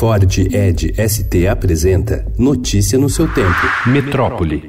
[0.00, 3.50] Ford Ed ST apresenta Notícia no seu tempo.
[3.86, 4.66] Metrópole.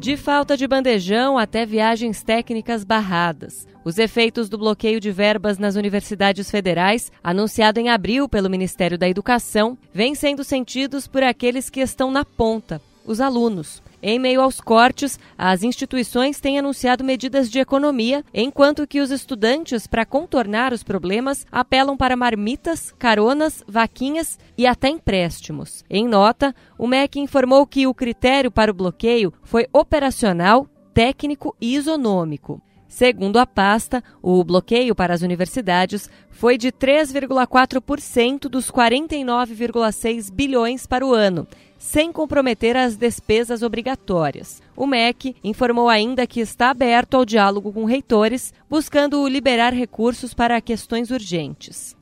[0.00, 3.68] De falta de bandejão até viagens técnicas barradas.
[3.84, 9.08] Os efeitos do bloqueio de verbas nas universidades federais, anunciado em abril pelo Ministério da
[9.08, 13.82] Educação, vêm sendo sentidos por aqueles que estão na ponta, os alunos.
[14.02, 19.86] Em meio aos cortes, as instituições têm anunciado medidas de economia, enquanto que os estudantes,
[19.86, 25.84] para contornar os problemas, apelam para marmitas, caronas, vaquinhas e até empréstimos.
[25.88, 31.74] Em nota, o MEC informou que o critério para o bloqueio foi operacional, técnico e
[31.74, 32.60] isonômico.
[32.94, 41.04] Segundo a pasta, o bloqueio para as universidades foi de 3,4% dos 49,6 bilhões para
[41.04, 41.44] o ano,
[41.76, 44.62] sem comprometer as despesas obrigatórias.
[44.76, 50.60] O MEC informou ainda que está aberto ao diálogo com reitores, buscando liberar recursos para
[50.60, 51.96] questões urgentes.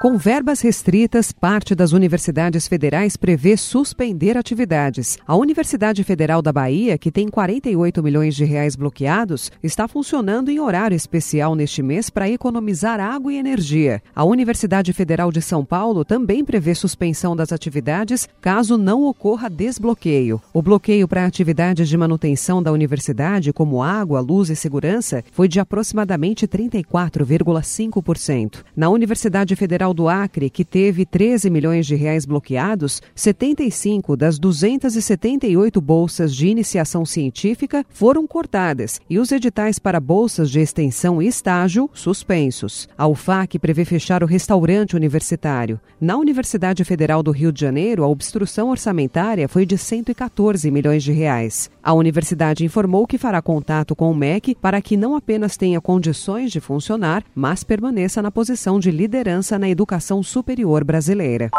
[0.00, 5.18] Com verbas restritas, parte das universidades federais prevê suspender atividades.
[5.26, 10.60] A Universidade Federal da Bahia, que tem 48 milhões de reais bloqueados, está funcionando em
[10.60, 14.00] horário especial neste mês para economizar água e energia.
[14.14, 20.40] A Universidade Federal de São Paulo também prevê suspensão das atividades caso não ocorra desbloqueio.
[20.54, 25.58] O bloqueio para atividades de manutenção da universidade, como água, luz e segurança, foi de
[25.58, 28.62] aproximadamente 34,5%.
[28.76, 34.38] Na Universidade Federal Federal do Acre, que teve 13 milhões de reais bloqueados, 75 das
[34.38, 41.26] 278 bolsas de iniciação científica foram cortadas e os editais para bolsas de extensão e
[41.26, 42.88] estágio suspensos.
[42.96, 45.80] A UFAC prevê fechar o restaurante universitário.
[46.00, 51.12] Na Universidade Federal do Rio de Janeiro, a obstrução orçamentária foi de 114 milhões de
[51.12, 51.70] reais.
[51.82, 56.52] A universidade informou que fará contato com o MEC para que não apenas tenha condições
[56.52, 61.50] de funcionar, mas permaneça na posição de liderança na educação educação superior brasileira.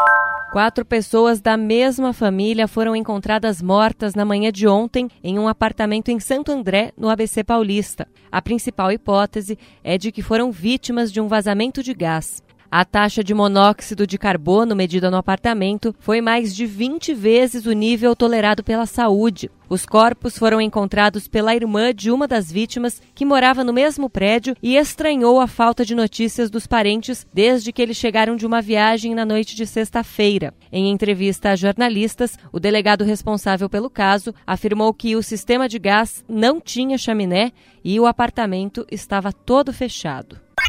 [0.52, 6.10] Quatro pessoas da mesma família foram encontradas mortas na manhã de ontem em um apartamento
[6.10, 8.06] em Santo André, no ABC Paulista.
[8.30, 12.42] A principal hipótese é de que foram vítimas de um vazamento de gás.
[12.72, 17.72] A taxa de monóxido de carbono medida no apartamento foi mais de 20 vezes o
[17.72, 19.50] nível tolerado pela saúde.
[19.68, 24.54] Os corpos foram encontrados pela irmã de uma das vítimas, que morava no mesmo prédio
[24.62, 29.16] e estranhou a falta de notícias dos parentes desde que eles chegaram de uma viagem
[29.16, 30.54] na noite de sexta-feira.
[30.70, 36.24] Em entrevista a jornalistas, o delegado responsável pelo caso afirmou que o sistema de gás
[36.28, 37.50] não tinha chaminé
[37.82, 40.38] e o apartamento estava todo fechado.